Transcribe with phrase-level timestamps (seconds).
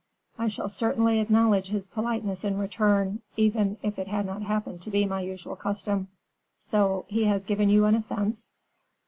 [0.35, 4.89] I shall certainly acknowledge his politeness in return, even if it had not happened to
[4.89, 6.07] be my usual custom.
[6.57, 8.51] So, he has given you an offense?"